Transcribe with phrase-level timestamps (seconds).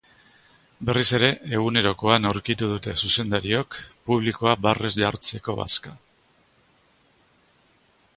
[0.89, 1.27] Berriz ere,
[1.57, 3.77] egunerokoan aurkitu dute zuzendariok
[4.09, 5.97] publikoa barrez jartzeko bazka.